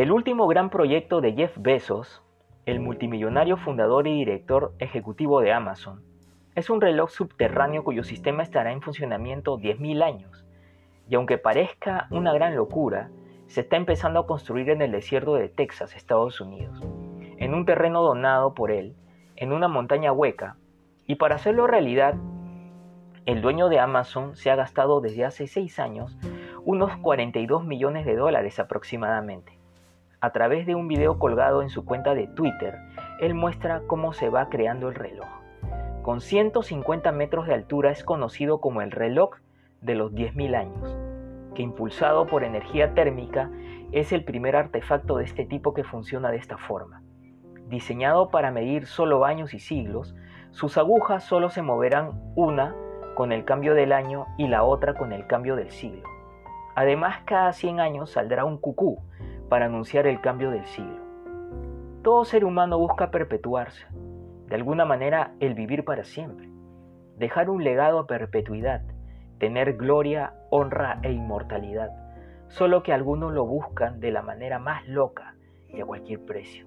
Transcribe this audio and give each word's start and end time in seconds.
El 0.00 0.12
último 0.12 0.46
gran 0.46 0.70
proyecto 0.70 1.20
de 1.20 1.34
Jeff 1.34 1.54
Bezos, 1.58 2.22
el 2.64 2.80
multimillonario 2.80 3.58
fundador 3.58 4.06
y 4.06 4.14
director 4.14 4.72
ejecutivo 4.78 5.42
de 5.42 5.52
Amazon, 5.52 6.02
es 6.54 6.70
un 6.70 6.80
reloj 6.80 7.10
subterráneo 7.10 7.84
cuyo 7.84 8.02
sistema 8.02 8.42
estará 8.42 8.72
en 8.72 8.80
funcionamiento 8.80 9.58
10.000 9.58 10.02
años. 10.02 10.46
Y 11.06 11.16
aunque 11.16 11.36
parezca 11.36 12.06
una 12.10 12.32
gran 12.32 12.56
locura, 12.56 13.10
se 13.46 13.60
está 13.60 13.76
empezando 13.76 14.20
a 14.20 14.26
construir 14.26 14.70
en 14.70 14.80
el 14.80 14.92
desierto 14.92 15.34
de 15.34 15.50
Texas, 15.50 15.94
Estados 15.94 16.40
Unidos, 16.40 16.80
en 17.36 17.52
un 17.52 17.66
terreno 17.66 18.00
donado 18.00 18.54
por 18.54 18.70
él, 18.70 18.96
en 19.36 19.52
una 19.52 19.68
montaña 19.68 20.12
hueca, 20.12 20.56
y 21.06 21.16
para 21.16 21.34
hacerlo 21.34 21.66
realidad, 21.66 22.14
el 23.26 23.42
dueño 23.42 23.68
de 23.68 23.80
Amazon 23.80 24.34
se 24.34 24.50
ha 24.50 24.56
gastado 24.56 25.02
desde 25.02 25.26
hace 25.26 25.46
seis 25.46 25.78
años 25.78 26.16
unos 26.64 26.96
42 27.02 27.66
millones 27.66 28.06
de 28.06 28.16
dólares 28.16 28.58
aproximadamente. 28.58 29.59
A 30.22 30.32
través 30.32 30.66
de 30.66 30.74
un 30.74 30.86
video 30.86 31.18
colgado 31.18 31.62
en 31.62 31.70
su 31.70 31.86
cuenta 31.86 32.14
de 32.14 32.26
Twitter, 32.26 32.78
él 33.20 33.32
muestra 33.32 33.80
cómo 33.86 34.12
se 34.12 34.28
va 34.28 34.50
creando 34.50 34.90
el 34.90 34.94
reloj. 34.94 35.26
Con 36.02 36.20
150 36.20 37.10
metros 37.10 37.46
de 37.46 37.54
altura 37.54 37.90
es 37.90 38.04
conocido 38.04 38.60
como 38.60 38.82
el 38.82 38.90
reloj 38.90 39.36
de 39.80 39.94
los 39.94 40.12
10.000 40.12 40.56
años, 40.56 40.98
que 41.54 41.62
impulsado 41.62 42.26
por 42.26 42.44
energía 42.44 42.92
térmica 42.92 43.50
es 43.92 44.12
el 44.12 44.24
primer 44.24 44.56
artefacto 44.56 45.16
de 45.16 45.24
este 45.24 45.46
tipo 45.46 45.72
que 45.72 45.84
funciona 45.84 46.30
de 46.30 46.36
esta 46.36 46.58
forma. 46.58 47.02
Diseñado 47.68 48.28
para 48.28 48.50
medir 48.50 48.84
solo 48.84 49.24
años 49.24 49.54
y 49.54 49.58
siglos, 49.58 50.14
sus 50.50 50.76
agujas 50.76 51.24
solo 51.24 51.48
se 51.48 51.62
moverán 51.62 52.10
una 52.36 52.76
con 53.14 53.32
el 53.32 53.46
cambio 53.46 53.72
del 53.72 53.92
año 53.92 54.26
y 54.36 54.48
la 54.48 54.64
otra 54.64 54.92
con 54.92 55.14
el 55.14 55.26
cambio 55.26 55.56
del 55.56 55.70
siglo. 55.70 56.02
Además, 56.74 57.22
cada 57.24 57.54
100 57.54 57.80
años 57.80 58.10
saldrá 58.10 58.44
un 58.44 58.58
cucú, 58.58 59.02
para 59.50 59.66
anunciar 59.66 60.06
el 60.06 60.20
cambio 60.20 60.50
del 60.50 60.64
siglo. 60.64 61.00
Todo 62.02 62.24
ser 62.24 62.46
humano 62.46 62.78
busca 62.78 63.10
perpetuarse, 63.10 63.84
de 64.46 64.54
alguna 64.54 64.84
manera 64.86 65.34
el 65.40 65.54
vivir 65.54 65.84
para 65.84 66.04
siempre, 66.04 66.48
dejar 67.18 67.50
un 67.50 67.62
legado 67.62 67.98
a 67.98 68.06
perpetuidad, 68.06 68.82
tener 69.38 69.76
gloria, 69.76 70.34
honra 70.50 71.00
e 71.02 71.12
inmortalidad, 71.12 71.90
solo 72.48 72.84
que 72.84 72.92
algunos 72.92 73.32
lo 73.32 73.44
buscan 73.44 73.98
de 74.00 74.12
la 74.12 74.22
manera 74.22 74.60
más 74.60 74.86
loca 74.86 75.34
y 75.68 75.80
a 75.80 75.84
cualquier 75.84 76.24
precio. 76.24 76.66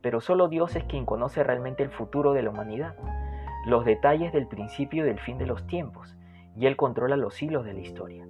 Pero 0.00 0.20
solo 0.20 0.48
Dios 0.48 0.74
es 0.74 0.84
quien 0.84 1.04
conoce 1.04 1.44
realmente 1.44 1.82
el 1.82 1.90
futuro 1.90 2.32
de 2.32 2.42
la 2.42 2.50
humanidad, 2.50 2.96
los 3.66 3.84
detalles 3.84 4.32
del 4.32 4.46
principio 4.46 5.04
y 5.04 5.06
del 5.06 5.20
fin 5.20 5.36
de 5.36 5.46
los 5.46 5.66
tiempos, 5.66 6.16
y 6.56 6.66
Él 6.66 6.76
controla 6.76 7.16
los 7.16 7.34
siglos 7.34 7.66
de 7.66 7.74
la 7.74 7.80
historia. 7.80 8.26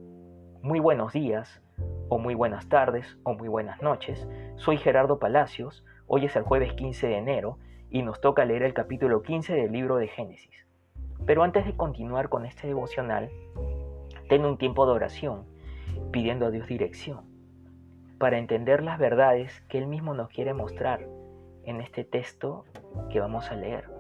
Muy 0.61 0.81
buenos 0.81 1.13
días, 1.13 1.63
o 2.09 2.19
muy 2.19 2.35
buenas 2.35 2.69
tardes, 2.69 3.19
o 3.25 3.35
muy 3.35 3.49
buenas 3.49 3.83
noches. 3.83 4.27
Soy 4.57 4.77
Gerardo 4.77 5.19
Palacios, 5.19 5.85
hoy 6.07 6.27
es 6.27 6.37
el 6.37 6.43
jueves 6.43 6.73
15 6.75 7.09
de 7.09 7.17
enero 7.17 7.59
y 7.91 8.03
nos 8.03 8.21
toca 8.21 8.45
leer 8.45 8.63
el 8.63 8.75
capítulo 8.75 9.23
15 9.23 9.55
del 9.55 9.73
libro 9.73 9.97
de 9.97 10.09
Génesis. 10.09 10.67
Pero 11.25 11.43
antes 11.43 11.67
de 11.67 11.77
continuar 11.77 12.29
con 12.29 12.47
este 12.47 12.69
devocional, 12.69 13.31
ten 14.29 14.45
un 14.45 14.59
tiempo 14.59 14.87
de 14.87 14.93
oración, 14.93 15.47
pidiendo 16.13 16.47
a 16.47 16.51
Dios 16.51 16.69
dirección, 16.69 17.25
para 18.19 18.39
entender 18.39 18.83
las 18.83 18.99
verdades 18.99 19.61
que 19.69 19.79
Él 19.79 19.87
mismo 19.87 20.15
nos 20.15 20.29
quiere 20.29 20.55
mostrar 20.55 21.07
en 21.65 21.81
este 21.81 22.05
texto 22.05 22.65
que 23.11 23.19
vamos 23.19 23.51
a 23.51 23.57
leer. 23.57 23.91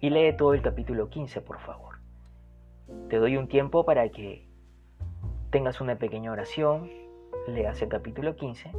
Y 0.00 0.10
lee 0.10 0.36
todo 0.36 0.54
el 0.54 0.62
capítulo 0.62 1.08
15, 1.08 1.40
por 1.40 1.58
favor. 1.58 1.96
Te 3.08 3.16
doy 3.16 3.36
un 3.36 3.48
tiempo 3.48 3.84
para 3.84 4.08
que 4.10 4.46
tengas 5.50 5.80
una 5.80 5.96
pequeña 5.96 6.30
oración, 6.30 7.05
leas 7.48 7.80
el 7.82 7.88
capítulo 7.88 8.36
15 8.36 8.70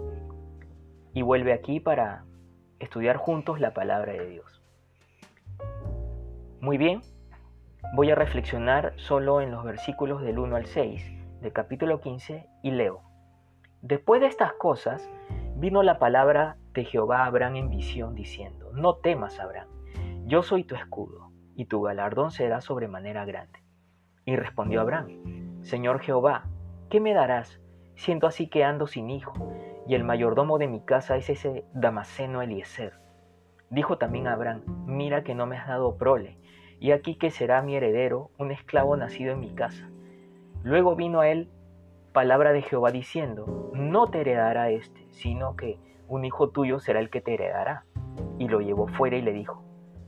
y 1.13 1.21
vuelve 1.21 1.53
aquí 1.53 1.79
para 1.79 2.25
estudiar 2.79 3.17
juntos 3.17 3.59
la 3.59 3.73
palabra 3.73 4.13
de 4.13 4.27
Dios. 4.27 4.61
Muy 6.59 6.77
bien, 6.77 7.01
voy 7.95 8.11
a 8.11 8.15
reflexionar 8.15 8.93
solo 8.97 9.41
en 9.41 9.51
los 9.51 9.63
versículos 9.63 10.21
del 10.21 10.39
1 10.39 10.55
al 10.55 10.65
6 10.65 11.41
del 11.41 11.53
capítulo 11.53 12.01
15 12.01 12.47
y 12.63 12.71
leo. 12.71 13.01
Después 13.81 14.21
de 14.21 14.27
estas 14.27 14.53
cosas, 14.53 15.09
vino 15.55 15.83
la 15.83 15.99
palabra 15.99 16.57
de 16.73 16.83
Jehová 16.83 17.19
a 17.23 17.25
Abraham 17.25 17.55
en 17.55 17.69
visión 17.69 18.15
diciendo, 18.15 18.71
no 18.73 18.95
temas 18.95 19.39
Abraham, 19.39 19.69
yo 20.25 20.43
soy 20.43 20.63
tu 20.63 20.75
escudo, 20.75 21.31
y 21.55 21.65
tu 21.65 21.81
galardón 21.81 22.31
será 22.31 22.61
sobremanera 22.61 23.25
grande. 23.25 23.63
Y 24.25 24.35
respondió 24.35 24.81
Abraham, 24.81 25.61
Señor 25.63 26.01
Jehová, 26.01 26.45
¿qué 26.89 26.99
me 26.99 27.13
darás, 27.13 27.59
siendo 27.97 28.27
así 28.27 28.47
que 28.47 28.63
ando 28.63 28.87
sin 28.87 29.09
hijo, 29.09 29.33
y 29.87 29.95
el 29.95 30.03
mayordomo 30.03 30.57
de 30.59 30.67
mi 30.67 30.81
casa 30.81 31.17
es 31.17 31.29
ese 31.29 31.65
Damaseno 31.73 32.41
Eliezer? 32.41 32.93
Dijo 33.69 33.97
también 33.97 34.27
Abraham, 34.27 34.61
mira 34.85 35.23
que 35.23 35.35
no 35.35 35.45
me 35.45 35.57
has 35.57 35.67
dado 35.67 35.97
prole, 35.97 36.37
y 36.79 36.91
aquí 36.91 37.15
que 37.15 37.31
será 37.31 37.61
mi 37.61 37.75
heredero, 37.75 38.29
un 38.37 38.51
esclavo 38.51 38.95
nacido 38.95 39.33
en 39.33 39.39
mi 39.39 39.53
casa. 39.53 39.89
Luego 40.63 40.95
vino 40.95 41.19
a 41.21 41.29
él 41.29 41.49
palabra 42.13 42.53
de 42.53 42.61
Jehová 42.61 42.91
diciendo, 42.91 43.71
no 43.73 44.07
te 44.07 44.21
heredará 44.21 44.69
este, 44.69 45.07
sino 45.11 45.55
que 45.55 45.79
un 46.07 46.23
hijo 46.23 46.49
tuyo 46.49 46.79
será 46.79 46.99
el 46.99 47.09
que 47.09 47.21
te 47.21 47.33
heredará. 47.33 47.83
Y 48.39 48.47
lo 48.47 48.61
llevó 48.61 48.87
fuera 48.87 49.17
y 49.17 49.21
le 49.21 49.33
dijo, 49.33 49.63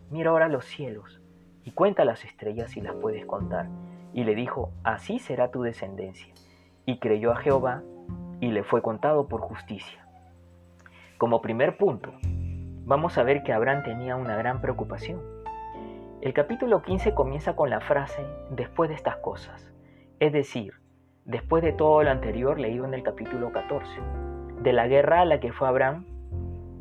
mira 0.10 0.30
ahora 0.30 0.48
los 0.48 0.66
cielos, 0.66 1.22
y 1.64 1.72
cuenta 1.72 2.06
las 2.06 2.24
estrellas 2.24 2.72
si 2.72 2.82
las 2.82 2.96
puedes 2.96 3.26
contar. 3.26 3.68
Y 4.14 4.24
le 4.24 4.36
dijo, 4.36 4.72
así 4.84 5.20
será 5.20 5.52
tu 5.52 5.64
descendencia 5.64 6.34
y 6.86 7.00
creyó 7.00 7.32
a 7.32 7.38
Jehová 7.38 7.84
y 8.40 8.52
le 8.52 8.64
fue 8.64 8.82
contado 8.82 9.28
por 9.28 9.42
justicia. 9.42 10.06
Como 11.18 11.42
primer 11.42 11.78
punto, 11.78 12.14
vamos 12.86 13.18
a 13.18 13.24
ver 13.24 13.44
que 13.44 13.54
Abraham 13.54 13.84
tenía 13.84 14.16
una 14.16 14.36
gran 14.36 14.62
preocupación. 14.62 15.22
El 16.22 16.34
capítulo 16.34 16.82
15 16.82 17.14
comienza 17.14 17.56
con 17.56 17.70
la 17.70 17.82
frase 17.82 18.26
después 18.52 18.90
de 18.90 18.96
estas 18.96 19.18
cosas, 19.18 19.74
es 20.20 20.34
decir, 20.34 20.74
después 21.26 21.64
de 21.64 21.74
todo 21.74 22.04
lo 22.04 22.10
anterior 22.10 22.60
leído 22.60 22.86
en 22.86 22.94
el 22.94 23.04
capítulo 23.04 23.52
14, 23.52 24.02
de 24.62 24.74
la 24.74 24.88
guerra 24.88 25.22
a 25.22 25.26
la 25.26 25.40
que 25.40 25.54
fue 25.54 25.68
Abraham 25.68 26.06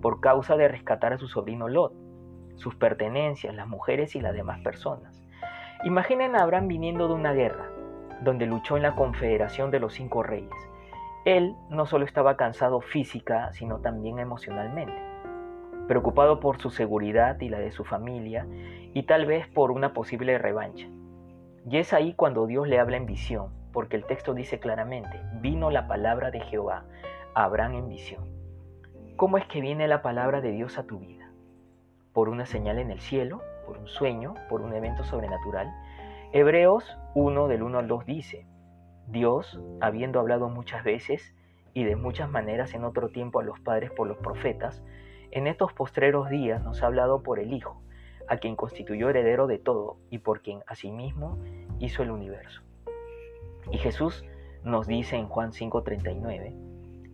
por 0.01 0.21
causa 0.21 0.57
de 0.57 0.69
rescatar 0.69 1.13
a 1.13 1.19
su 1.19 1.29
sobrino 1.29 1.69
Lot, 1.69 1.93
sus 2.57 2.75
pertenencias, 2.75 3.55
las 3.55 3.69
mujeres 3.69 4.17
y 4.17 4.21
las 4.21 4.35
demás 4.35 4.61
personas. 4.61 5.23
Imaginen 5.85 6.35
a 6.35 6.43
Abraham 6.43 6.69
viniendo 6.69 7.09
de 7.09 7.15
una 7.15 7.33
guerra, 7.33 7.71
donde 8.23 8.47
luchó 8.47 8.77
en 8.77 8.83
la 8.83 8.95
Confederación 8.95 9.71
de 9.71 9.81
los 9.81 9.95
Cinco 9.95 10.23
Reyes. 10.23 10.53
Él 11.25 11.55
no 11.69 11.87
solo 11.87 12.05
estaba 12.05 12.37
cansado 12.37 12.81
física, 12.81 13.53
sino 13.53 13.79
también 13.79 14.19
emocionalmente, 14.19 15.01
preocupado 15.87 16.41
por 16.41 16.59
su 16.59 16.71
seguridad 16.71 17.41
y 17.41 17.49
la 17.49 17.59
de 17.59 17.71
su 17.71 17.85
familia, 17.85 18.47
y 18.95 19.03
tal 19.03 19.27
vez 19.27 19.47
por 19.49 19.71
una 19.71 19.93
posible 19.93 20.39
revancha. 20.39 20.87
Y 21.69 21.77
es 21.77 21.93
ahí 21.93 22.15
cuando 22.15 22.47
Dios 22.47 22.67
le 22.67 22.79
habla 22.79 22.97
en 22.97 23.07
visión, 23.07 23.53
porque 23.73 23.97
el 23.97 24.05
texto 24.05 24.33
dice 24.33 24.59
claramente, 24.59 25.21
vino 25.41 25.71
la 25.71 25.87
palabra 25.87 26.31
de 26.31 26.41
Jehová 26.41 26.85
a 27.35 27.45
Abraham 27.45 27.75
en 27.75 27.89
visión. 27.89 28.25
¿Cómo 29.17 29.37
es 29.37 29.47
que 29.47 29.61
viene 29.61 29.89
la 29.89 30.01
palabra 30.01 30.41
de 30.41 30.53
Dios 30.53 30.79
a 30.79 30.85
tu 30.85 30.99
vida? 31.01 31.31
¿Por 32.13 32.29
una 32.29 32.47
señal 32.47 32.79
en 32.79 32.91
el 32.91 33.01
cielo? 33.01 33.43
¿Por 33.67 33.79
un 33.79 33.87
sueño? 33.89 34.35
¿Por 34.49 34.63
un 34.63 34.73
evento 34.73 35.05
sobrenatural? 35.05 35.69
Hebreos 36.31 36.85
1 37.15 37.49
del 37.49 37.63
1 37.63 37.79
al 37.79 37.89
2 37.89 38.05
dice, 38.05 38.47
Dios, 39.07 39.59
habiendo 39.81 40.21
hablado 40.21 40.51
muchas 40.51 40.85
veces 40.85 41.35
y 41.73 41.85
de 41.85 41.97
muchas 41.97 42.29
maneras 42.31 42.75
en 42.75 42.85
otro 42.85 43.09
tiempo 43.09 43.41
a 43.41 43.45
los 43.45 43.59
padres 43.61 43.91
por 43.91 44.07
los 44.07 44.19
profetas, 44.19 44.83
en 45.31 45.47
estos 45.47 45.73
postreros 45.73 46.29
días 46.29 46.63
nos 46.63 46.83
ha 46.83 46.87
hablado 46.87 47.23
por 47.23 47.39
el 47.39 47.55
Hijo, 47.55 47.81
a 48.29 48.37
quien 48.37 48.57
constituyó 48.57 49.09
heredero 49.09 49.47
de 49.47 49.59
todo 49.59 49.97
y 50.11 50.19
por 50.19 50.43
quien 50.43 50.63
asimismo 50.67 51.39
hizo 51.79 52.03
el 52.03 52.11
universo. 52.11 52.61
Y 53.73 53.79
Jesús 53.79 54.23
nos 54.65 54.87
dice 54.87 55.17
en 55.17 55.29
Juan 55.29 55.53
5:39, 55.53 56.55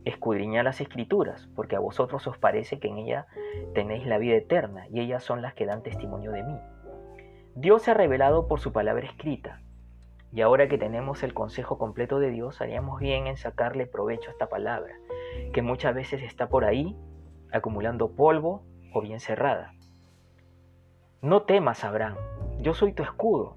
escudriñad 0.05 0.65
las 0.65 0.81
escrituras, 0.81 1.49
porque 1.55 1.77
a 1.77 1.81
vosotros 1.81 2.27
os 2.27 2.37
parece 2.37 2.81
que 2.81 2.89
en 2.89 2.99
ella 2.99 3.29
tenéis 3.75 4.09
la 4.09 4.19
vida 4.19 4.35
eterna, 4.35 4.89
y 4.91 4.99
ellas 4.99 5.23
son 5.23 5.41
las 5.41 5.55
que 5.55 5.67
dan 5.67 5.85
testimonio 5.85 6.33
de 6.33 6.43
mí. 6.43 6.59
Dios 7.57 7.83
se 7.83 7.93
ha 7.93 7.95
revelado 7.95 8.49
por 8.49 8.59
su 8.59 8.73
palabra 8.73 9.07
escrita, 9.07 9.61
y 10.33 10.41
ahora 10.41 10.67
que 10.67 10.77
tenemos 10.77 11.23
el 11.23 11.35
consejo 11.35 11.79
completo 11.79 12.19
de 12.19 12.31
Dios, 12.31 12.61
haríamos 12.61 12.99
bien 12.99 13.29
en 13.29 13.37
sacarle 13.37 13.87
provecho 13.87 14.29
a 14.29 14.33
esta 14.33 14.49
palabra, 14.49 14.93
que 15.53 15.63
muchas 15.63 15.95
veces 15.95 16.23
está 16.23 16.49
por 16.49 16.65
ahí, 16.65 16.97
acumulando 17.53 18.11
polvo 18.11 18.65
o 18.93 19.01
bien 19.01 19.21
cerrada. 19.21 19.73
No 21.23 21.43
temas, 21.43 21.85
Abraham, 21.85 22.17
yo 22.59 22.75
soy 22.75 22.93
tu 22.93 23.05
escudo, 23.05 23.55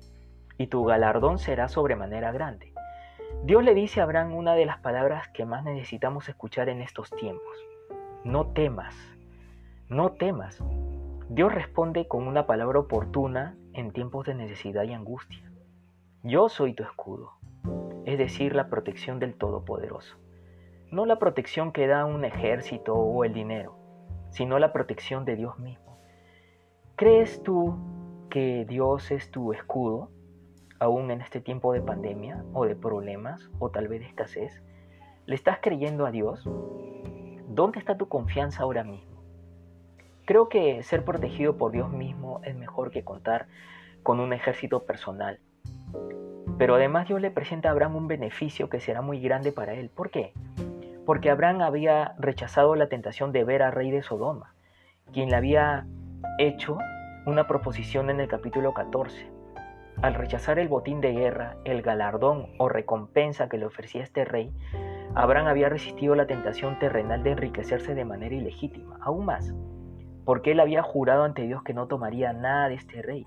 y 0.59 0.67
tu 0.67 0.85
galardón 0.85 1.39
será 1.39 1.67
sobremanera 1.67 2.31
grande. 2.31 2.73
Dios 3.45 3.63
le 3.63 3.73
dice 3.73 3.99
a 3.99 4.03
Abraham 4.03 4.35
una 4.35 4.53
de 4.53 4.67
las 4.67 4.77
palabras 4.77 5.27
que 5.29 5.45
más 5.45 5.63
necesitamos 5.63 6.29
escuchar 6.29 6.69
en 6.69 6.81
estos 6.83 7.09
tiempos. 7.09 7.57
No 8.23 8.47
temas, 8.53 8.95
no 9.89 10.11
temas. 10.11 10.61
Dios 11.29 11.51
responde 11.51 12.07
con 12.07 12.27
una 12.27 12.45
palabra 12.45 12.79
oportuna 12.79 13.57
en 13.77 13.91
tiempos 13.91 14.25
de 14.25 14.33
necesidad 14.33 14.83
y 14.83 14.93
angustia. 14.93 15.51
Yo 16.23 16.49
soy 16.49 16.73
tu 16.73 16.81
escudo, 16.81 17.33
es 18.05 18.17
decir, 18.17 18.55
la 18.55 18.69
protección 18.69 19.19
del 19.19 19.35
Todopoderoso. 19.35 20.17
no 20.89 21.05
la 21.05 21.19
protección 21.19 21.73
que 21.73 21.85
da 21.85 22.05
un 22.05 22.23
ejército 22.25 22.95
o 22.95 23.23
el 23.23 23.33
dinero, 23.33 23.75
sino 24.31 24.57
la 24.57 24.73
protección 24.73 25.25
de 25.25 25.35
Dios 25.35 25.59
mismo. 25.59 25.99
¿Crees 26.95 27.43
tú 27.43 27.77
que 28.29 28.65
Dios 28.65 29.11
es 29.11 29.29
tu 29.29 29.53
escudo, 29.53 30.09
aún 30.79 31.11
en 31.11 31.21
este 31.21 31.41
tiempo 31.41 31.73
de 31.73 31.81
pandemia 31.81 32.43
o 32.53 32.65
de 32.65 32.75
problemas 32.75 33.49
o 33.59 33.69
tal 33.69 33.89
vez 33.89 33.99
de 33.99 34.07
escasez? 34.07 34.63
¿Le 35.25 35.35
estás 35.35 35.59
creyendo 35.61 36.05
a 36.05 36.11
Dios? 36.11 36.49
¿Dónde 37.49 37.79
está 37.79 37.97
tu 37.97 38.07
confianza 38.07 38.63
ahora 38.63 38.83
mismo? 38.83 39.16
Creo 40.27 40.49
que 40.49 40.83
ser 40.83 41.05
protegido 41.05 41.55
por 41.55 41.71
Dios 41.71 41.89
mismo 41.89 42.41
es 42.43 42.53
mejor 42.53 42.91
que 42.91 43.05
contar 43.05 43.47
con 44.03 44.19
un 44.19 44.33
ejército 44.33 44.83
personal. 44.83 45.39
Pero 46.57 46.75
además 46.75 47.07
Dios 47.07 47.21
le 47.21 47.31
presenta 47.31 47.69
a 47.69 47.71
Abraham 47.71 47.95
un 47.95 48.07
beneficio 48.09 48.67
que 48.67 48.81
será 48.81 49.01
muy 49.01 49.21
grande 49.21 49.53
para 49.53 49.71
él. 49.71 49.89
¿Por 49.89 50.09
qué? 50.09 50.33
Porque 51.05 51.29
Abraham 51.29 51.61
había 51.61 52.13
rechazado 52.19 52.75
la 52.75 52.89
tentación 52.89 53.31
de 53.31 53.45
ver 53.45 53.63
al 53.63 53.71
rey 53.71 53.89
de 53.89 54.03
Sodoma, 54.03 54.53
quien 55.13 55.29
le 55.29 55.37
había 55.37 55.87
hecho 56.39 56.77
una 57.25 57.47
proposición 57.47 58.09
en 58.09 58.19
el 58.19 58.27
capítulo 58.27 58.73
14. 58.73 59.31
Al 60.01 60.13
rechazar 60.13 60.59
el 60.59 60.67
botín 60.67 60.99
de 60.99 61.13
guerra, 61.13 61.55
el 61.63 61.81
galardón 61.81 62.47
o 62.57 62.67
recompensa 62.67 63.47
que 63.47 63.57
le 63.57 63.65
ofrecía 63.65 64.03
este 64.03 64.25
rey, 64.25 64.51
Abraham 65.15 65.47
había 65.47 65.69
resistido 65.69 66.15
la 66.15 66.27
tentación 66.27 66.79
terrenal 66.79 67.23
de 67.23 67.31
enriquecerse 67.31 67.95
de 67.95 68.03
manera 68.03 68.35
ilegítima, 68.35 68.99
aún 69.01 69.25
más, 69.25 69.53
porque 70.27 70.51
él 70.51 70.59
había 70.59 70.83
jurado 70.83 71.23
ante 71.23 71.43
Dios 71.43 71.63
que 71.63 71.73
no 71.73 71.87
tomaría 71.87 72.33
nada 72.33 72.67
de 72.67 72.75
este 72.75 73.01
rey, 73.01 73.25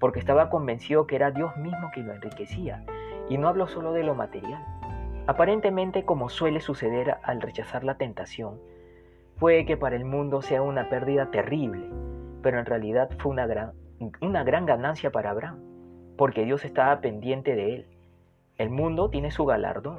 porque 0.00 0.18
estaba 0.18 0.48
convencido 0.48 1.06
que 1.06 1.16
era 1.16 1.30
Dios 1.30 1.54
mismo 1.58 1.90
quien 1.92 2.06
lo 2.06 2.14
enriquecía, 2.14 2.86
y 3.28 3.36
no 3.36 3.48
hablo 3.48 3.66
solo 3.66 3.92
de 3.92 4.02
lo 4.02 4.14
material. 4.14 4.64
Aparentemente, 5.26 6.06
como 6.06 6.30
suele 6.30 6.60
suceder 6.60 7.18
al 7.22 7.42
rechazar 7.42 7.84
la 7.84 7.98
tentación, 7.98 8.58
puede 9.38 9.66
que 9.66 9.76
para 9.76 9.94
el 9.94 10.06
mundo 10.06 10.40
sea 10.40 10.62
una 10.62 10.88
pérdida 10.88 11.30
terrible, 11.30 11.90
pero 12.42 12.58
en 12.58 12.64
realidad 12.64 13.10
fue 13.18 13.30
una 13.30 13.46
gran, 13.46 13.72
una 14.22 14.42
gran 14.42 14.64
ganancia 14.64 15.10
para 15.10 15.32
Abraham, 15.32 15.58
porque 16.16 16.46
Dios 16.46 16.64
estaba 16.64 17.02
pendiente 17.02 17.54
de 17.54 17.74
él. 17.74 17.86
El 18.56 18.70
mundo 18.70 19.10
tiene 19.10 19.30
su 19.30 19.44
galardón, 19.44 19.98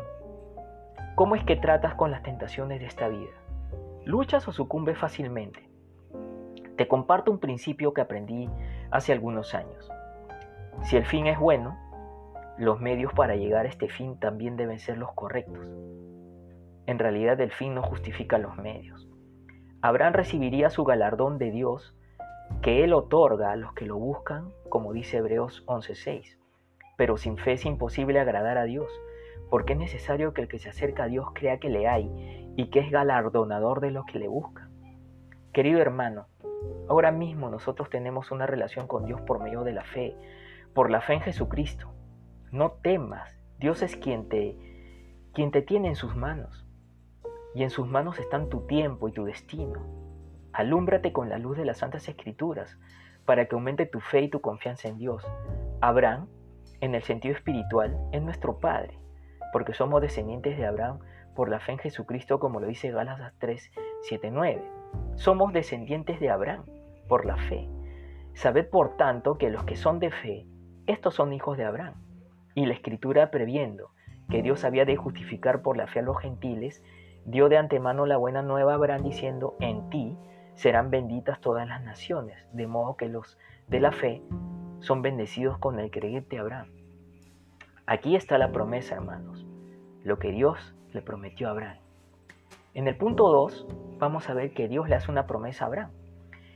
¿Cómo 1.14 1.36
es 1.36 1.44
que 1.44 1.56
tratas 1.56 1.94
con 1.94 2.10
las 2.10 2.24
tentaciones 2.24 2.80
de 2.80 2.88
esta 2.88 3.08
vida? 3.08 3.30
¿Luchas 4.04 4.48
o 4.48 4.52
sucumbes 4.52 4.98
fácilmente? 4.98 5.73
Te 6.78 6.88
comparto 6.88 7.32
un 7.32 7.40
principio 7.40 7.94
que 7.94 8.02
aprendí 8.02 8.50
hace 8.90 9.14
algunos 9.14 9.54
años. 9.54 9.92
Si 10.84 10.98
el 10.98 11.06
fin 11.06 11.28
es 11.28 11.40
bueno, 11.40 11.78
los 12.58 12.80
medios 12.80 13.14
para 13.14 13.36
llegar 13.36 13.66
a 13.66 13.70
este 13.70 13.90
fin 13.90 14.20
también 14.20 14.58
deben 14.58 14.80
ser 14.80 14.98
los 14.98 15.12
correctos. 15.14 15.66
En 16.86 17.00
realidad 17.00 17.40
el 17.42 17.52
fin 17.52 17.76
no 17.76 17.84
justifica 17.84 18.38
los 18.38 18.58
medios. 18.58 19.08
Abraham 19.82 20.14
recibiría 20.14 20.70
su 20.70 20.84
galardón 20.84 21.38
de 21.38 21.52
Dios 21.52 21.96
que 22.62 22.84
Él 22.84 22.94
otorga 22.94 23.52
a 23.52 23.56
los 23.56 23.74
que 23.74 23.86
lo 23.86 23.98
buscan, 23.98 24.52
como 24.70 24.94
dice 24.94 25.18
Hebreos 25.18 25.64
11:6. 25.68 26.38
Pero 26.98 27.18
sin 27.18 27.38
fe 27.38 27.54
es 27.54 27.66
imposible 27.66 28.20
agradar 28.20 28.58
a 28.58 28.64
Dios 28.64 28.90
porque 29.50 29.74
es 29.74 29.80
necesario 29.80 30.34
que 30.34 30.42
el 30.42 30.48
que 30.48 30.58
se 30.58 30.70
acerca 30.70 31.04
a 31.04 31.08
Dios 31.08 31.28
crea 31.36 31.60
que 31.60 31.70
le 31.70 31.88
hay 31.88 32.10
y 32.56 32.72
que 32.72 32.80
es 32.80 32.90
galardonador 32.90 33.82
de 33.82 33.92
los 33.92 34.06
que 34.06 34.18
le 34.18 34.28
buscan. 34.28 34.72
Querido 35.54 35.80
hermano, 35.80 36.26
ahora 36.90 37.12
mismo 37.12 37.50
nosotros 37.50 37.90
tenemos 37.90 38.32
una 38.32 38.46
relación 38.46 38.88
con 38.88 39.06
Dios 39.06 39.22
por 39.22 39.42
medio 39.42 39.64
de 39.64 39.74
la 39.74 39.84
fe, 39.84 40.16
por 40.74 40.90
la 40.90 41.02
fe 41.02 41.14
en 41.14 41.22
Jesucristo. 41.22 41.94
No 42.52 42.74
temas, 42.74 43.38
Dios 43.60 43.82
es 43.82 43.96
quien 43.96 44.30
te, 44.30 44.58
quien 45.34 45.52
te 45.52 45.62
tiene 45.62 45.90
en 45.90 45.96
sus 45.96 46.16
manos, 46.16 46.66
y 47.56 47.64
en 47.64 47.70
sus 47.70 47.88
manos 47.88 48.20
están 48.20 48.50
tu 48.50 48.68
tiempo 48.68 49.08
y 49.08 49.12
tu 49.12 49.26
destino. 49.26 49.86
Alúmbrate 50.52 51.14
con 51.14 51.30
la 51.30 51.38
luz 51.38 51.58
de 51.58 51.66
las 51.66 51.80
Santas 51.80 52.08
Escrituras 52.08 52.78
para 53.26 53.46
que 53.46 53.56
aumente 53.56 53.86
tu 53.86 54.00
fe 54.00 54.22
y 54.22 54.30
tu 54.30 54.42
confianza 54.42 54.88
en 54.88 54.98
Dios. 54.98 55.26
Abraham, 55.82 56.28
en 56.82 56.94
el 56.94 57.04
sentido 57.04 57.34
espiritual, 57.36 57.98
es 58.12 58.22
nuestro 58.22 58.60
Padre 58.60 59.00
porque 59.54 59.74
somos 59.74 60.02
descendientes 60.02 60.58
de 60.58 60.66
Abraham 60.66 61.00
por 61.36 61.48
la 61.48 61.60
fe 61.60 61.74
en 61.74 61.78
Jesucristo, 61.78 62.40
como 62.40 62.60
lo 62.60 62.68
dice 62.68 62.92
Gálatas 62.92 63.34
3, 63.38 63.72
7, 64.02 64.32
9. 64.32 64.83
Somos 65.16 65.54
descendientes 65.54 66.20
de 66.20 66.30
Abraham 66.30 66.66
por 67.08 67.26
la 67.26 67.38
fe. 67.38 67.70
Sabed 68.34 68.70
por 68.70 68.98
tanto 68.98 69.38
que 69.38 69.50
los 69.50 69.64
que 69.64 69.76
son 69.76 70.00
de 70.00 70.12
fe, 70.12 70.48
estos 70.88 71.14
son 71.16 71.34
hijos 71.34 71.58
de 71.58 71.66
Abraham. 71.66 71.96
Y 72.56 72.66
la 72.66 72.74
escritura 72.74 73.32
previendo 73.32 73.92
que 74.30 74.42
Dios 74.42 74.64
había 74.64 74.86
de 74.86 74.96
justificar 74.96 75.62
por 75.62 75.78
la 75.78 75.88
fe 75.88 76.00
a 76.00 76.04
los 76.04 76.20
gentiles, 76.20 76.84
dio 77.26 77.50
de 77.50 77.58
antemano 77.58 78.06
la 78.06 78.18
buena 78.18 78.42
nueva 78.42 78.74
a 78.74 78.76
Abraham 78.76 79.04
diciendo, 79.04 79.56
en 79.60 79.90
ti 79.90 80.18
serán 80.56 80.90
benditas 80.90 81.40
todas 81.42 81.68
las 81.68 81.84
naciones, 81.84 82.38
de 82.52 82.68
modo 82.68 82.96
que 82.96 83.08
los 83.08 83.38
de 83.68 83.80
la 83.80 83.92
fe 83.92 84.22
son 84.80 85.02
bendecidos 85.02 85.58
con 85.58 85.80
el 85.80 85.90
creyente 85.92 86.38
Abraham. 86.38 86.68
Aquí 87.86 88.16
está 88.16 88.38
la 88.38 88.52
promesa, 88.52 88.96
hermanos, 88.96 89.46
lo 90.04 90.20
que 90.20 90.32
Dios 90.32 90.76
le 90.94 91.02
prometió 91.02 91.48
a 91.48 91.52
Abraham. 91.52 91.83
En 92.76 92.88
el 92.88 92.98
punto 92.98 93.30
2 93.30 93.68
vamos 94.00 94.28
a 94.32 94.34
ver 94.34 94.52
que 94.52 94.68
Dios 94.68 94.90
le 94.90 94.96
hace 94.96 95.12
una 95.12 95.28
promesa 95.28 95.66
a 95.66 95.68
Abraham. 95.68 95.92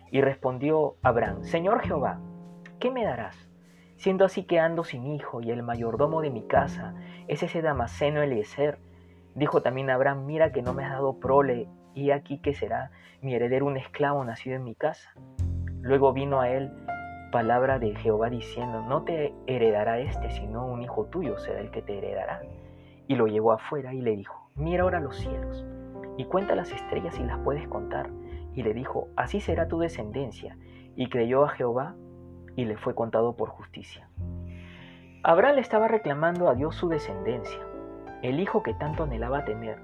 Y 0.09 0.21
respondió 0.21 0.95
Abraham, 1.03 1.43
Señor 1.43 1.85
Jehová, 1.85 2.19
¿qué 2.79 2.89
me 2.89 3.03
darás? 3.03 3.47
Siendo 3.97 4.25
así 4.25 4.43
que 4.43 4.59
ando 4.59 4.83
sin 4.83 5.05
hijo 5.05 5.41
y 5.41 5.51
el 5.51 5.61
mayordomo 5.61 6.21
de 6.21 6.31
mi 6.31 6.47
casa 6.47 6.95
es 7.27 7.43
ese 7.43 7.61
Damaseno 7.61 8.23
Eliezer. 8.23 8.79
Dijo 9.35 9.61
también 9.61 9.91
Abraham, 9.91 10.25
mira 10.25 10.51
que 10.51 10.63
no 10.63 10.73
me 10.73 10.83
has 10.83 10.93
dado 10.93 11.19
prole 11.19 11.67
y 11.93 12.09
aquí 12.09 12.39
que 12.39 12.55
será 12.55 12.89
mi 13.21 13.35
heredero 13.35 13.67
un 13.67 13.77
esclavo 13.77 14.23
nacido 14.23 14.55
en 14.55 14.63
mi 14.63 14.73
casa. 14.73 15.13
Luego 15.81 16.13
vino 16.13 16.41
a 16.41 16.49
él 16.49 16.71
palabra 17.31 17.77
de 17.77 17.93
Jehová 17.93 18.31
diciendo, 18.31 18.81
no 18.81 19.03
te 19.03 19.35
heredará 19.45 19.99
este, 19.99 20.31
sino 20.31 20.65
un 20.65 20.81
hijo 20.81 21.05
tuyo 21.05 21.37
será 21.37 21.59
el 21.59 21.69
que 21.69 21.83
te 21.83 21.99
heredará. 21.99 22.41
Y 23.07 23.13
lo 23.13 23.27
llevó 23.27 23.51
afuera 23.51 23.93
y 23.93 24.01
le 24.01 24.15
dijo, 24.15 24.49
mira 24.55 24.81
ahora 24.81 24.99
los 24.99 25.15
cielos 25.15 25.63
y 26.17 26.25
cuenta 26.25 26.55
las 26.55 26.71
estrellas 26.71 27.15
si 27.15 27.23
las 27.23 27.39
puedes 27.39 27.67
contar. 27.67 28.09
Y 28.53 28.63
le 28.63 28.73
dijo, 28.73 29.07
así 29.15 29.39
será 29.39 29.67
tu 29.67 29.79
descendencia. 29.79 30.57
Y 30.95 31.09
creyó 31.09 31.45
a 31.45 31.49
Jehová 31.49 31.95
y 32.55 32.65
le 32.65 32.75
fue 32.75 32.95
contado 32.95 33.37
por 33.37 33.49
justicia. 33.49 34.09
Abraham 35.23 35.55
le 35.55 35.61
estaba 35.61 35.87
reclamando 35.87 36.49
a 36.49 36.55
Dios 36.55 36.75
su 36.75 36.89
descendencia, 36.89 37.59
el 38.21 38.39
hijo 38.39 38.63
que 38.63 38.73
tanto 38.73 39.03
anhelaba 39.03 39.45
tener. 39.45 39.77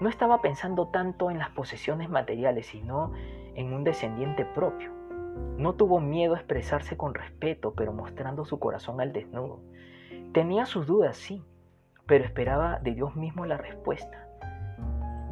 No 0.00 0.08
estaba 0.08 0.40
pensando 0.40 0.88
tanto 0.88 1.30
en 1.30 1.38
las 1.38 1.50
posesiones 1.50 2.08
materiales, 2.08 2.66
sino 2.66 3.12
en 3.54 3.72
un 3.72 3.82
descendiente 3.82 4.44
propio. 4.44 4.92
No 5.56 5.74
tuvo 5.74 6.00
miedo 6.00 6.34
a 6.34 6.38
expresarse 6.38 6.96
con 6.96 7.14
respeto, 7.14 7.74
pero 7.74 7.92
mostrando 7.92 8.44
su 8.44 8.60
corazón 8.60 9.00
al 9.00 9.12
desnudo. 9.12 9.60
Tenía 10.32 10.66
sus 10.66 10.86
dudas, 10.86 11.16
sí, 11.16 11.42
pero 12.06 12.24
esperaba 12.24 12.78
de 12.78 12.94
Dios 12.94 13.16
mismo 13.16 13.44
la 13.44 13.56
respuesta. 13.56 14.27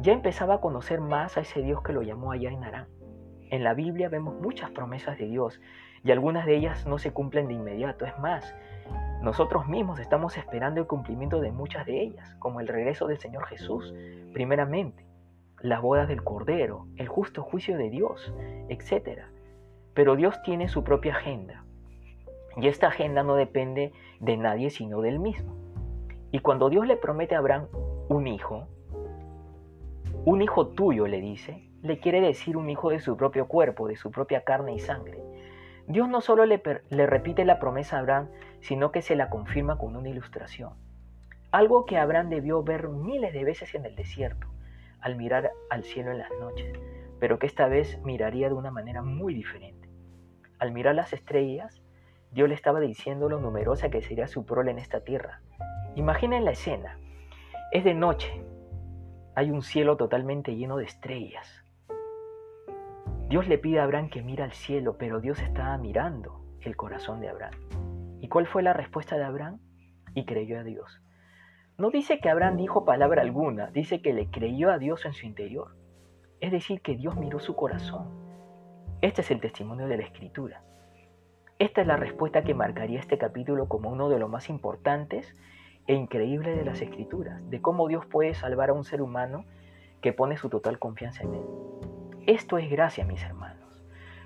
Ya 0.07 0.13
empezaba 0.13 0.53
a 0.53 0.61
conocer 0.61 1.01
más 1.01 1.35
a 1.35 1.41
ese 1.41 1.61
Dios 1.61 1.81
que 1.83 1.91
lo 1.91 2.01
llamó 2.01 2.31
allá 2.31 2.49
en 2.49 2.63
Arán. 2.63 2.87
En 3.49 3.65
la 3.65 3.73
Biblia 3.73 4.07
vemos 4.07 4.39
muchas 4.39 4.71
promesas 4.71 5.17
de 5.17 5.25
Dios 5.25 5.59
y 6.01 6.11
algunas 6.11 6.45
de 6.45 6.55
ellas 6.55 6.87
no 6.87 6.97
se 6.97 7.11
cumplen 7.11 7.49
de 7.49 7.55
inmediato. 7.55 8.05
Es 8.05 8.17
más, 8.17 8.55
nosotros 9.21 9.67
mismos 9.67 9.99
estamos 9.99 10.37
esperando 10.37 10.79
el 10.79 10.87
cumplimiento 10.87 11.41
de 11.41 11.51
muchas 11.51 11.85
de 11.85 12.01
ellas, 12.01 12.35
como 12.35 12.61
el 12.61 12.69
regreso 12.69 13.07
del 13.07 13.17
Señor 13.17 13.47
Jesús, 13.47 13.93
primeramente, 14.31 15.05
las 15.59 15.81
bodas 15.81 16.07
del 16.07 16.23
Cordero, 16.23 16.87
el 16.95 17.09
justo 17.09 17.43
juicio 17.43 17.77
de 17.77 17.89
Dios, 17.89 18.33
etc. 18.69 19.23
Pero 19.93 20.15
Dios 20.15 20.41
tiene 20.41 20.69
su 20.69 20.85
propia 20.85 21.17
agenda. 21.17 21.65
Y 22.55 22.69
esta 22.69 22.87
agenda 22.87 23.23
no 23.23 23.35
depende 23.35 23.91
de 24.21 24.37
nadie 24.37 24.69
sino 24.69 25.01
del 25.01 25.19
mismo. 25.19 25.53
Y 26.31 26.39
cuando 26.39 26.69
Dios 26.69 26.87
le 26.87 26.95
promete 26.95 27.35
a 27.35 27.39
Abraham 27.39 27.67
un 28.07 28.27
hijo, 28.27 28.69
un 30.29 30.41
hijo 30.41 30.67
tuyo 30.67 31.07
le 31.07 31.21
dice, 31.21 31.63
le 31.81 32.01
quiere 32.01 32.19
decir 32.19 32.57
un 32.57 32.69
hijo 32.69 32.89
de 32.89 32.99
su 32.99 33.15
propio 33.15 33.47
cuerpo, 33.47 33.87
de 33.87 33.95
su 33.95 34.11
propia 34.11 34.43
carne 34.43 34.73
y 34.73 34.79
sangre. 34.79 35.23
Dios 35.87 36.09
no 36.09 36.19
solo 36.19 36.45
le, 36.45 36.61
repite 36.89 37.45
la 37.45 37.59
promesa 37.59 37.95
a 37.95 37.99
Abraham, 38.01 38.27
sino 38.59 38.91
que 38.91 39.01
se 39.01 39.15
la 39.15 39.29
confirma 39.29 39.77
con 39.77 39.95
una 39.95 40.09
ilustración. 40.09 40.73
Algo 41.51 41.85
que 41.85 41.97
Abraham 41.97 42.27
debió 42.27 42.61
ver 42.61 42.89
miles 42.89 43.31
de 43.31 43.45
veces 43.45 43.73
en 43.73 43.85
el 43.85 43.95
desierto, 43.95 44.47
al 44.99 45.15
mirar 45.15 45.51
al 45.69 45.85
cielo 45.85 46.11
en 46.11 46.17
las 46.17 46.31
noches, 46.41 46.77
pero 47.21 47.39
que 47.39 47.47
esta 47.47 47.69
vez 47.69 47.97
miraría 48.03 48.49
de 48.49 48.55
una 48.55 48.69
manera 48.69 49.03
muy 49.03 49.33
diferente. 49.33 49.87
Al 50.59 50.73
mirar 50.73 50.95
las 50.95 51.13
estrellas, 51.13 51.81
Dios 52.31 52.49
le 52.49 52.55
estaba 52.55 52.81
diciendo 52.81 53.29
lo 53.29 53.39
numerosa 53.39 53.89
que 53.89 54.01
sería 54.01 54.27
su 54.27 54.45
prole 54.45 54.71
en 54.71 54.79
esta 54.79 55.05
tierra. 55.05 55.39
Imaginen 55.95 56.43
la 56.43 56.51
escena. 56.51 56.99
Es 57.71 57.85
de 57.85 57.93
noche. 57.93 58.43
Hay 59.37 59.51
un 59.51 59.61
cielo 59.61 59.97
totalmente 59.97 60.55
lleno 60.55 60.77
de 60.77 60.85
estrellas. 60.85 61.63
Dios 63.29 63.47
le 63.47 63.59
pide 63.59 63.79
a 63.79 63.83
Abraham 63.83 64.09
que 64.09 64.23
mire 64.23 64.41
al 64.41 64.51
cielo, 64.51 64.97
pero 64.97 65.19
Dios 65.19 65.39
estaba 65.39 65.77
mirando 65.77 66.41
el 66.61 66.75
corazón 66.75 67.21
de 67.21 67.29
Abraham. 67.29 67.53
¿Y 68.19 68.29
cuál 68.29 68.47
fue 68.47 68.63
la 68.63 68.73
respuesta 68.73 69.15
de 69.15 69.25
Abraham? 69.25 69.59
Y 70.15 70.25
creyó 70.25 70.59
a 70.59 70.63
Dios. 70.63 71.03
no 71.77 71.91
dice 71.91 72.19
que 72.19 72.31
Abraham 72.31 72.57
dijo 72.57 72.83
palabra 72.83 73.21
alguna, 73.21 73.67
dice 73.67 74.01
que 74.01 74.11
le 74.11 74.31
creyó 74.31 74.71
a 74.71 74.79
Dios 74.79 75.05
en 75.05 75.13
su 75.13 75.27
interior. 75.27 75.75
Es 76.39 76.51
decir, 76.51 76.81
que 76.81 76.95
Dios 76.95 77.15
miró 77.15 77.37
su 77.37 77.55
corazón. 77.55 78.07
Este 79.01 79.21
es 79.21 79.29
el 79.29 79.39
testimonio 79.39 79.87
de 79.87 79.97
la 79.97 80.03
Escritura. 80.03 80.63
Esta 81.59 81.81
es 81.81 81.85
la 81.85 81.97
respuesta 81.97 82.43
que 82.43 82.55
marcaría 82.55 82.99
este 82.99 83.19
capítulo 83.19 83.67
como 83.67 83.91
uno 83.91 84.09
de 84.09 84.17
los 84.17 84.31
más 84.31 84.49
importantes 84.49 85.31
e 85.87 85.95
increíbles 85.95 86.57
de 86.57 86.65
las 86.65 86.81
Escrituras, 86.81 87.41
de 87.49 87.61
cómo 87.61 87.87
Dios 87.87 88.05
puede 88.05 88.33
salvar 88.33 88.69
a 88.69 88.73
un 88.73 88.83
ser 88.83 89.01
humano 89.01 89.45
que 90.01 90.13
pone 90.13 90.37
su 90.37 90.49
total 90.49 90.79
confianza 90.79 91.23
en 91.23 91.35
Él. 91.35 91.45
Esto 92.27 92.57
es 92.57 92.69
gracia, 92.69 93.05
mis 93.05 93.23
hermanos. 93.23 93.57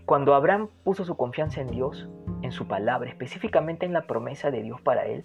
Cuando 0.05 0.33
Abraham 0.33 0.69
puso 0.83 1.05
su 1.05 1.15
confianza 1.15 1.61
en 1.61 1.67
Dios, 1.67 2.09
en 2.41 2.51
su 2.51 2.67
palabra, 2.67 3.09
específicamente 3.09 3.85
en 3.85 3.93
la 3.93 4.07
promesa 4.07 4.49
de 4.49 4.63
Dios 4.63 4.81
para 4.81 5.05
él, 5.05 5.23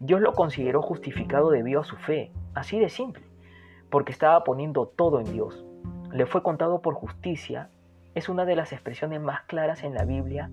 Dios 0.00 0.20
lo 0.20 0.34
consideró 0.34 0.82
justificado 0.82 1.50
debido 1.50 1.80
a 1.80 1.84
su 1.84 1.96
fe, 1.96 2.32
así 2.54 2.78
de 2.78 2.88
simple, 2.88 3.22
porque 3.90 4.12
estaba 4.12 4.44
poniendo 4.44 4.86
todo 4.86 5.20
en 5.20 5.32
Dios. 5.32 5.64
Le 6.12 6.26
fue 6.26 6.42
contado 6.42 6.82
por 6.82 6.94
justicia, 6.94 7.70
es 8.14 8.28
una 8.28 8.44
de 8.44 8.56
las 8.56 8.72
expresiones 8.72 9.20
más 9.20 9.42
claras 9.42 9.82
en 9.84 9.94
la 9.94 10.04
Biblia 10.04 10.50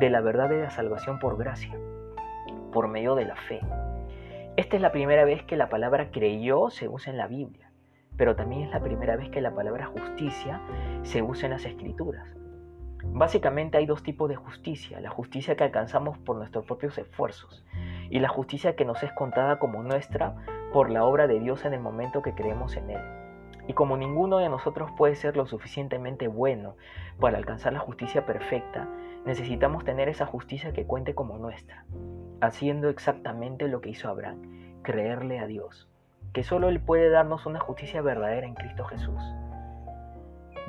de 0.00 0.10
la 0.10 0.20
verdad 0.20 0.48
de 0.48 0.60
la 0.60 0.70
salvación 0.70 1.18
por 1.18 1.38
gracia, 1.38 1.74
por 2.72 2.88
medio 2.88 3.14
de 3.14 3.24
la 3.24 3.36
fe. 3.36 3.60
Esta 4.64 4.76
es 4.76 4.82
la 4.82 4.92
primera 4.92 5.26
vez 5.26 5.42
que 5.42 5.58
la 5.58 5.68
palabra 5.68 6.10
creyó 6.10 6.70
se 6.70 6.88
usa 6.88 7.12
en 7.12 7.18
la 7.18 7.26
Biblia, 7.26 7.70
pero 8.16 8.34
también 8.34 8.62
es 8.62 8.70
la 8.70 8.80
primera 8.80 9.14
vez 9.14 9.28
que 9.28 9.42
la 9.42 9.54
palabra 9.54 9.84
justicia 9.84 10.62
se 11.02 11.20
usa 11.20 11.48
en 11.48 11.52
las 11.52 11.66
Escrituras. 11.66 12.26
Básicamente 13.04 13.76
hay 13.76 13.84
dos 13.84 14.02
tipos 14.02 14.26
de 14.30 14.36
justicia, 14.36 15.02
la 15.02 15.10
justicia 15.10 15.54
que 15.54 15.64
alcanzamos 15.64 16.16
por 16.16 16.36
nuestros 16.36 16.64
propios 16.64 16.96
esfuerzos 16.96 17.62
y 18.08 18.20
la 18.20 18.30
justicia 18.30 18.74
que 18.74 18.86
nos 18.86 19.02
es 19.02 19.12
contada 19.12 19.58
como 19.58 19.82
nuestra 19.82 20.34
por 20.72 20.88
la 20.88 21.04
obra 21.04 21.26
de 21.26 21.40
Dios 21.40 21.66
en 21.66 21.74
el 21.74 21.80
momento 21.80 22.22
que 22.22 22.34
creemos 22.34 22.74
en 22.78 22.88
Él. 22.88 23.02
Y 23.68 23.74
como 23.74 23.98
ninguno 23.98 24.38
de 24.38 24.48
nosotros 24.48 24.90
puede 24.96 25.14
ser 25.14 25.36
lo 25.36 25.44
suficientemente 25.44 26.26
bueno 26.26 26.76
para 27.20 27.36
alcanzar 27.36 27.74
la 27.74 27.80
justicia 27.80 28.24
perfecta, 28.24 28.88
necesitamos 29.26 29.84
tener 29.84 30.08
esa 30.08 30.24
justicia 30.24 30.72
que 30.72 30.86
cuente 30.86 31.14
como 31.14 31.36
nuestra, 31.36 31.84
haciendo 32.40 32.88
exactamente 32.88 33.68
lo 33.68 33.80
que 33.80 33.90
hizo 33.90 34.08
Abraham, 34.08 34.82
creerle 34.82 35.38
a 35.38 35.46
Dios, 35.46 35.88
que 36.32 36.42
solo 36.42 36.68
Él 36.68 36.80
puede 36.80 37.10
darnos 37.10 37.46
una 37.46 37.60
justicia 37.60 38.02
verdadera 38.02 38.46
en 38.46 38.54
Cristo 38.54 38.84
Jesús. 38.84 39.22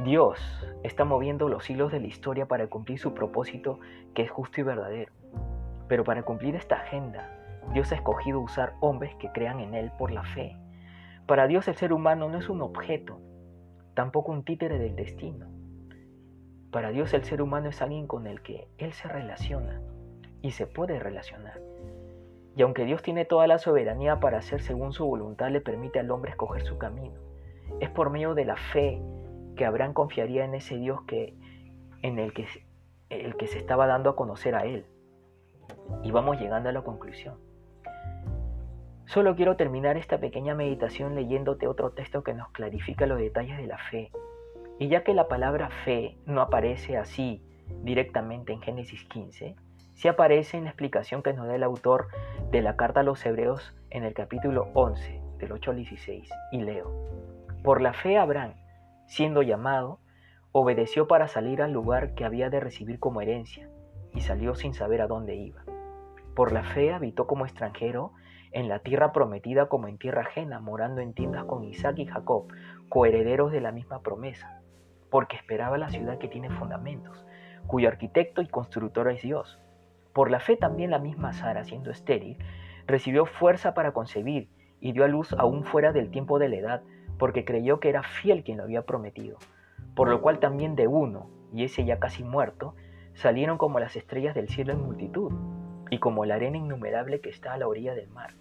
Dios 0.03 0.39
está 0.84 1.05
moviendo 1.05 1.48
los 1.48 1.69
hilos 1.69 1.91
de 1.91 2.00
la 2.00 2.07
historia 2.07 2.48
para 2.48 2.67
cumplir 2.67 3.00
su 3.00 3.13
propósito 3.13 3.79
que 4.13 4.24
es 4.24 4.31
justo 4.31 4.60
y 4.60 4.63
verdadero. 4.63 5.12
Pero 5.88 6.03
para 6.03 6.24
cumplir 6.24 6.55
esta 6.55 6.75
agenda, 6.75 7.29
Dios 7.74 7.91
ha 7.91 7.95
escogido 7.95 8.39
usar 8.41 8.74
hombres 8.81 9.15
que 9.15 9.31
crean 9.31 9.60
en 9.60 9.74
Él 9.74 9.91
por 9.98 10.12
la 10.12 10.24
fe. 10.24 10.57
Para 11.25 11.48
Dios 11.48 11.67
el 11.67 11.75
ser 11.75 11.93
humano 11.93 12.29
no 12.29 12.38
es 12.38 12.50
un 12.50 12.62
objeto, 12.62 13.19
tampoco 13.93 14.31
un 14.31 14.43
títere 14.43 14.79
del 14.79 14.95
destino. 14.95 15.48
Para 16.72 16.89
Dios 16.89 17.13
el 17.13 17.24
ser 17.24 17.41
humano 17.41 17.69
es 17.69 17.81
alguien 17.81 18.05
con 18.05 18.27
el 18.27 18.41
que 18.41 18.67
Él 18.77 18.91
se 18.91 19.07
relaciona 19.07 19.81
y 20.46 20.52
se 20.52 20.68
puede 20.68 21.00
relacionar. 21.00 21.60
Y 22.56 22.62
aunque 22.62 22.86
Dios 22.86 23.02
tiene 23.02 23.25
toda 23.25 23.48
la 23.48 23.58
soberanía 23.58 24.20
para 24.20 24.38
hacer 24.38 24.62
según 24.62 24.94
su 24.94 25.04
voluntad, 25.04 25.50
le 25.50 25.60
permite 25.60 26.00
al 26.00 26.12
hombre 26.12 26.30
escoger 26.30 26.62
su 26.62 26.78
camino. 26.78 27.20
Es 27.80 27.90
por 27.90 28.12
medio 28.12 28.36
de 28.36 28.46
la 28.46 28.56
fe 28.56 29.02
que 29.56 29.66
Abraham 29.66 29.94
confiaría 29.94 30.46
en 30.46 30.54
ese 30.54 30.78
Dios 30.78 31.02
que, 31.08 31.36
en 32.04 32.20
el 32.20 32.32
que, 32.32 32.46
el 33.10 33.36
que 33.38 33.48
se 33.48 33.58
estaba 33.58 33.88
dando 33.88 34.12
a 34.12 34.16
conocer 34.16 34.54
a 34.54 34.66
él. 34.66 34.86
Y 36.04 36.12
vamos 36.12 36.40
llegando 36.40 36.70
a 36.70 36.74
la 36.74 36.84
conclusión. 36.84 37.40
Solo 39.08 39.36
quiero 39.36 39.56
terminar 39.56 39.98
esta 39.98 40.20
pequeña 40.20 40.54
meditación 40.54 41.16
leyéndote 41.16 41.68
otro 41.68 41.94
texto 41.94 42.24
que 42.24 42.36
nos 42.36 42.50
clarifica 42.50 43.08
los 43.08 43.18
detalles 43.18 43.58
de 43.58 43.66
la 43.66 43.80
fe. 43.80 44.12
Y 44.78 44.90
ya 44.90 45.04
que 45.04 45.16
la 45.16 45.28
palabra 45.28 45.72
fe 45.84 46.20
no 46.28 46.42
aparece 46.42 46.98
así 46.98 47.42
directamente 47.82 48.54
en 48.54 48.62
Génesis 48.62 49.04
15, 49.06 49.56
sí 49.96 50.08
aparece 50.08 50.58
en 50.58 50.66
la 50.66 50.70
explicación 50.70 51.24
que 51.24 51.34
nos 51.34 51.48
da 51.48 51.56
el 51.56 51.64
autor 51.64 52.08
de 52.52 52.62
la 52.62 52.75
carta 52.75 53.00
a 53.00 53.04
los 53.04 53.25
Hebreos 53.25 53.74
en 53.90 54.04
el 54.04 54.14
capítulo 54.14 54.70
11, 54.75 55.22
del 55.40 55.52
8 55.52 55.72
al 55.72 55.78
16, 55.78 56.30
y 56.52 56.62
leo. 56.62 56.92
Por 57.64 57.82
la 57.82 57.94
fe 57.94 58.18
Abraham, 58.18 58.54
Siendo 59.08 59.44
llamado, 59.44 60.00
obedeció 60.52 61.08
para 61.08 61.28
salir 61.28 61.62
al 61.62 61.72
lugar 61.72 62.16
que 62.16 62.25
había 62.25 62.50
de 62.50 62.60
recibir 62.60 63.00
como 63.00 63.22
herencia, 63.22 63.70
y 64.14 64.22
salió 64.22 64.56
sin 64.56 64.74
saber 64.74 65.02
a 65.02 65.08
dónde 65.08 65.36
iba. 65.36 65.64
Por 66.36 66.52
la 66.52 66.64
fe 66.64 66.94
habitó 66.94 67.28
como 67.28 67.46
extranjero 67.46 68.14
en 68.52 68.68
la 68.68 68.80
tierra 68.80 69.12
prometida 69.12 69.68
como 69.68 69.88
en 69.88 69.98
tierra 69.98 70.22
ajena, 70.22 70.60
morando 70.60 71.02
en 71.02 71.14
tiendas 71.14 71.46
con 71.46 71.64
Isaac 71.64 72.00
y 72.00 72.06
Jacob, 72.06 72.48
coherederos 72.90 73.52
de 73.52 73.62
la 73.62 73.72
misma 73.72 74.02
promesa, 74.02 74.62
porque 75.12 75.36
esperaba 75.36 75.78
la 75.78 75.90
ciudad 75.90 76.18
que 76.18 76.28
tiene 76.28 76.50
fundamentos, 76.50 77.25
cuyo 77.68 77.90
arquitecto 77.90 78.42
y 78.42 78.48
constructor 78.48 79.12
es 79.12 79.22
Dios. 79.22 79.60
Por 80.15 80.31
la 80.31 80.39
fe 80.39 80.55
también 80.55 80.91
la 80.91 81.00
misma 81.00 81.34
Sara, 81.34 81.65
siendo 81.65 81.91
estéril, 81.91 82.38
recibió 82.88 83.25
fuerza 83.25 83.74
para 83.74 83.91
concebir 83.91 84.48
y 84.79 84.93
dio 84.93 85.03
a 85.03 85.10
luz 85.10 85.34
aún 85.34 85.65
fuera 85.65 85.91
del 85.91 86.10
tiempo 86.10 86.39
de 86.39 86.48
la 86.48 86.55
edad, 86.55 86.84
porque 87.17 87.43
creyó 87.43 87.81
que 87.81 87.89
era 87.89 88.01
fiel 88.01 88.45
quien 88.45 88.60
lo 88.60 88.63
había 88.63 88.84
prometido, 88.84 89.38
por 89.93 90.07
lo 90.07 90.22
cual 90.22 90.39
también 90.39 90.77
de 90.77 90.88
uno, 90.88 91.29
y 91.53 91.65
ese 91.65 91.84
ya 91.84 92.00
casi 92.00 92.24
muerto, 92.24 92.75
salieron 93.13 93.57
como 93.57 93.77
las 93.77 93.98
estrellas 93.98 94.34
del 94.34 94.48
cielo 94.48 94.72
en 94.72 94.84
multitud, 94.84 95.34
y 95.89 96.00
como 96.00 96.24
la 96.24 96.36
arena 96.36 96.55
innumerable 96.55 97.19
que 97.19 97.29
está 97.29 97.51
a 97.51 97.57
la 97.57 97.67
orilla 97.67 97.93
del 97.93 98.07
mar. 98.07 98.36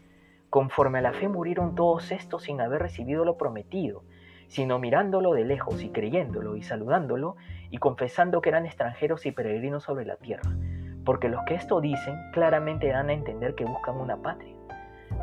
Conforme 0.51 1.01
a 1.01 1.03
la 1.03 1.13
fe 1.13 1.27
murieron 1.27 1.75
todos 1.75 2.13
estos 2.13 2.45
sin 2.45 2.61
haber 2.61 2.83
recibido 2.83 3.25
lo 3.25 3.37
prometido, 3.37 4.05
sino 4.47 4.79
mirándolo 4.79 5.33
de 5.33 5.45
lejos 5.45 5.83
y 5.83 5.89
creyéndolo 5.89 6.55
y 6.55 6.63
saludándolo 6.63 7.35
y 7.71 7.79
confesando 7.79 8.41
que 8.41 8.51
eran 8.51 8.65
extranjeros 8.65 9.27
y 9.27 9.33
peregrinos 9.33 9.83
sobre 9.83 10.05
la 10.05 10.15
tierra, 10.15 10.49
porque 11.05 11.29
los 11.29 11.43
que 11.45 11.55
esto 11.55 11.81
dicen 11.81 12.17
claramente 12.33 12.89
dan 12.89 13.11
a 13.11 13.13
entender 13.13 13.55
que 13.55 13.65
buscan 13.65 13.97
una 13.97 14.17
patria 14.17 14.55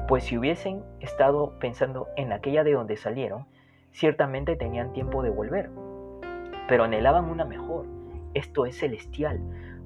pues 0.07 0.25
si 0.25 0.37
hubiesen 0.37 0.83
estado 0.99 1.57
pensando 1.59 2.07
en 2.15 2.33
aquella 2.33 2.63
de 2.63 2.73
donde 2.73 2.97
salieron, 2.97 3.45
ciertamente 3.91 4.55
tenían 4.55 4.93
tiempo 4.93 5.23
de 5.23 5.29
volver, 5.29 5.69
pero 6.67 6.83
anhelaban 6.83 7.25
una 7.29 7.45
mejor, 7.45 7.85
esto 8.33 8.65
es 8.65 8.77
celestial, 8.77 9.39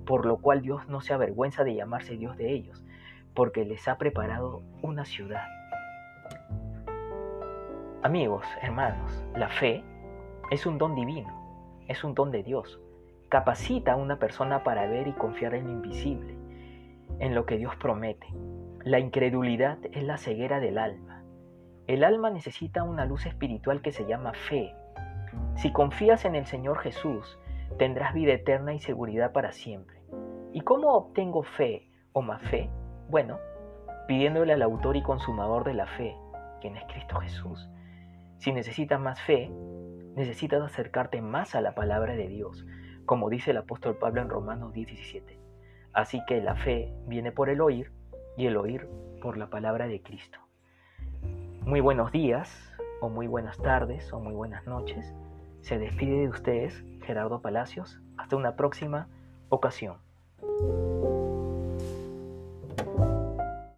por 0.05 0.25
lo 0.25 0.37
cual 0.37 0.61
Dios 0.61 0.87
no 0.87 1.01
se 1.01 1.13
avergüenza 1.13 1.63
de 1.63 1.75
llamarse 1.75 2.17
Dios 2.17 2.37
de 2.37 2.51
ellos, 2.53 2.83
porque 3.33 3.65
les 3.65 3.87
ha 3.87 3.97
preparado 3.97 4.61
una 4.81 5.05
ciudad. 5.05 5.47
Amigos, 8.03 8.45
hermanos, 8.61 9.25
la 9.35 9.49
fe 9.49 9.83
es 10.51 10.65
un 10.65 10.77
don 10.77 10.93
divino, 10.93 11.81
es 11.87 12.03
un 12.03 12.13
don 12.13 12.31
de 12.31 12.43
Dios. 12.43 12.79
Capacita 13.35 13.91
a 13.91 13.95
una 13.97 14.17
persona 14.17 14.63
para 14.63 14.87
ver 14.87 15.09
y 15.09 15.11
confiar 15.11 15.55
en 15.55 15.65
lo 15.65 15.71
invisible, 15.73 16.37
en 17.19 17.35
lo 17.35 17.45
que 17.45 17.57
Dios 17.57 17.75
promete. 17.75 18.25
La 18.85 18.97
incredulidad 18.99 19.77
es 19.91 20.05
la 20.05 20.15
ceguera 20.15 20.61
del 20.61 20.77
alma. 20.77 21.21
El 21.85 22.05
alma 22.05 22.29
necesita 22.29 22.83
una 22.83 23.03
luz 23.03 23.25
espiritual 23.25 23.81
que 23.81 23.91
se 23.91 24.05
llama 24.05 24.31
fe. 24.47 24.73
Si 25.55 25.73
confías 25.73 26.23
en 26.23 26.35
el 26.35 26.45
Señor 26.45 26.77
Jesús, 26.79 27.37
tendrás 27.77 28.13
vida 28.13 28.31
eterna 28.31 28.73
y 28.73 28.79
seguridad 28.79 29.33
para 29.33 29.51
siempre. 29.51 30.01
¿Y 30.53 30.61
cómo 30.61 30.93
obtengo 30.93 31.43
fe 31.43 31.91
o 32.13 32.21
más 32.21 32.41
fe? 32.41 32.69
Bueno, 33.09 33.37
pidiéndole 34.07 34.53
al 34.53 34.61
autor 34.61 34.95
y 34.95 35.03
consumador 35.03 35.65
de 35.65 35.73
la 35.73 35.87
fe, 35.87 36.15
quien 36.61 36.77
es 36.77 36.85
Cristo 36.85 37.17
Jesús. 37.17 37.69
Si 38.37 38.53
necesitas 38.53 39.01
más 39.01 39.19
fe, 39.19 39.51
necesitas 40.15 40.63
acercarte 40.63 41.21
más 41.21 41.53
a 41.53 41.59
la 41.59 41.75
palabra 41.75 42.15
de 42.15 42.29
Dios, 42.29 42.65
como 43.05 43.29
dice 43.29 43.51
el 43.51 43.57
apóstol 43.57 43.95
Pablo 43.95 44.21
en 44.21 44.29
Romanos 44.29 44.73
17. 44.73 45.39
Así 45.93 46.21
que 46.27 46.41
la 46.41 46.55
fe 46.55 46.93
viene 47.07 47.31
por 47.31 47.49
el 47.49 47.61
oír 47.61 47.91
y 48.37 48.47
el 48.47 48.57
oír 48.57 48.87
por 49.21 49.37
la 49.37 49.49
palabra 49.49 49.87
de 49.87 50.01
Cristo. 50.01 50.39
Muy 51.61 51.79
buenos 51.79 52.11
días, 52.11 52.71
o 53.01 53.09
muy 53.09 53.27
buenas 53.27 53.57
tardes, 53.57 54.11
o 54.13 54.19
muy 54.19 54.33
buenas 54.33 54.65
noches. 54.67 55.13
Se 55.61 55.79
despide 55.79 56.19
de 56.19 56.29
ustedes 56.29 56.83
Gerardo 57.01 57.41
Palacios. 57.41 57.99
Hasta 58.17 58.35
una 58.35 58.55
próxima 58.55 59.07
ocasión. 59.49 59.97